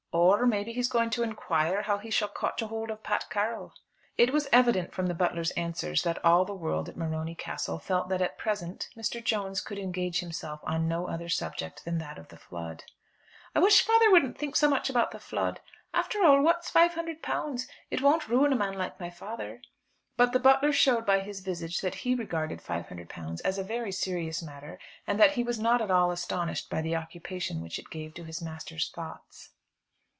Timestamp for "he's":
0.73-0.89